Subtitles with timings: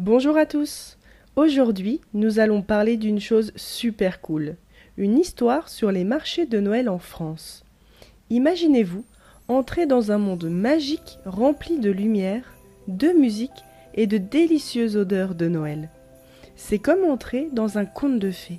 [0.00, 0.98] Bonjour à tous.
[1.36, 4.56] Aujourd'hui, nous allons parler d'une chose super cool,
[4.96, 7.64] une histoire sur les marchés de Noël en France.
[8.28, 9.04] Imaginez-vous
[9.46, 12.54] entrer dans un monde magique rempli de lumière,
[12.88, 13.62] de musique
[13.94, 15.90] et de délicieuses odeurs de Noël.
[16.56, 18.58] C'est comme entrer dans un conte de fées.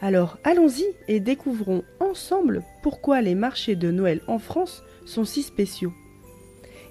[0.00, 5.92] Alors allons-y et découvrons ensemble pourquoi les marchés de Noël en France sont si spéciaux.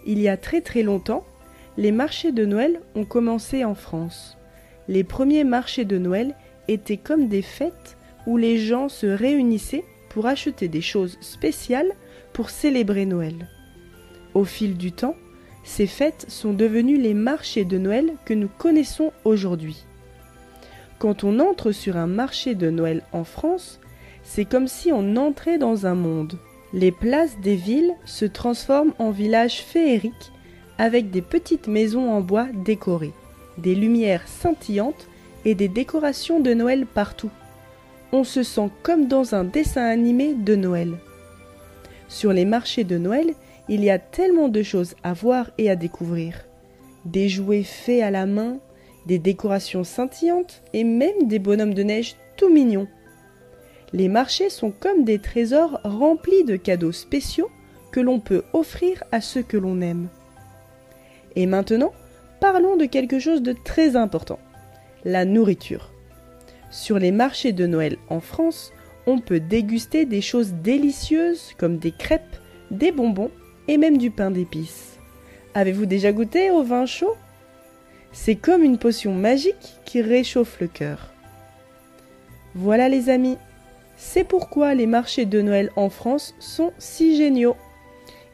[0.06, 1.26] Il y a très très longtemps,
[1.78, 4.38] les marchés de Noël ont commencé en France.
[4.88, 6.36] Les premiers marchés de Noël
[6.68, 7.98] étaient comme des fêtes
[8.28, 11.92] où les gens se réunissaient pour acheter des choses spéciales
[12.34, 13.50] pour célébrer Noël.
[14.34, 15.16] Au fil du temps,
[15.64, 19.84] ces fêtes sont devenues les marchés de Noël que nous connaissons aujourd'hui.
[21.00, 23.80] Quand on entre sur un marché de Noël en France,
[24.24, 26.38] c'est comme si on entrait dans un monde.
[26.74, 30.32] Les places des villes se transforment en villages féeriques
[30.78, 33.14] avec des petites maisons en bois décorées,
[33.58, 35.08] des lumières scintillantes
[35.46, 37.32] et des décorations de Noël partout.
[38.12, 40.94] On se sent comme dans un dessin animé de Noël.
[42.08, 43.34] Sur les marchés de Noël,
[43.68, 46.46] il y a tellement de choses à voir et à découvrir.
[47.06, 48.58] Des jouets faits à la main,
[49.06, 52.88] des décorations scintillantes et même des bonhommes de neige tout mignons.
[53.94, 57.50] Les marchés sont comme des trésors remplis de cadeaux spéciaux
[57.92, 60.10] que l'on peut offrir à ceux que l'on aime.
[61.36, 61.92] Et maintenant,
[62.40, 64.40] parlons de quelque chose de très important,
[65.04, 65.92] la nourriture.
[66.72, 68.72] Sur les marchés de Noël en France,
[69.08, 72.38] on peut déguster des choses délicieuses comme des crêpes,
[72.72, 73.32] des bonbons
[73.68, 74.98] et même du pain d'épices.
[75.54, 77.16] Avez-vous déjà goûté au vin chaud?
[78.12, 81.12] C'est comme une potion magique qui réchauffe le cœur.
[82.56, 83.38] Voilà les amis,
[83.98, 87.56] c'est pourquoi les marchés de Noël en France sont si géniaux.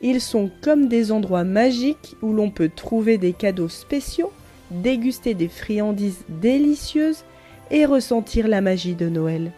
[0.02, 4.32] Ils sont comme des endroits magiques où l'on peut trouver des cadeaux spéciaux,
[4.72, 7.24] déguster des friandises délicieuses
[7.70, 9.52] et ressentir la magie de Noël.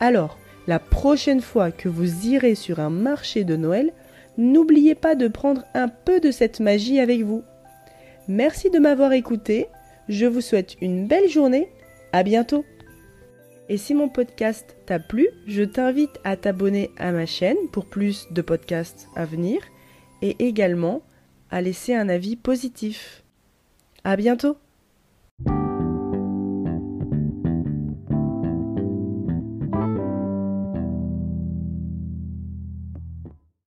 [0.00, 0.36] Alors,
[0.66, 3.92] la prochaine fois que vous irez sur un marché de Noël,
[4.36, 7.42] n'oubliez pas de prendre un peu de cette magie avec vous.
[8.28, 9.66] Merci de m'avoir écouté.
[10.08, 11.68] Je vous souhaite une belle journée.
[12.12, 12.64] À bientôt.
[13.72, 18.30] Et si mon podcast t'a plu, je t'invite à t'abonner à ma chaîne pour plus
[18.30, 19.62] de podcasts à venir
[20.20, 21.00] et également
[21.50, 23.24] à laisser un avis positif.
[24.04, 24.58] À bientôt!